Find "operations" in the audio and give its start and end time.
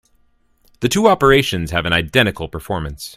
1.07-1.69